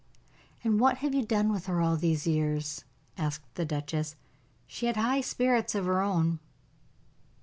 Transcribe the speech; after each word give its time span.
"And 0.63 0.79
what 0.79 0.97
have 1.05 1.13
you 1.13 1.23
done 1.23 1.51
with 1.51 1.67
her 1.67 1.79
all 1.79 1.95
these 1.95 2.25
years?" 2.25 2.85
asked 3.19 3.53
the 3.53 3.65
duchess. 3.65 4.15
"She 4.65 4.87
had 4.87 4.97
high 4.97 5.21
spirits 5.21 5.75
of 5.75 5.85
her 5.85 6.01
own." 6.01 6.39